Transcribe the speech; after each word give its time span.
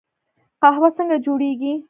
قهوه 0.61 0.89
څنګه 0.97 1.17
جوړیږي؟ 1.25 1.73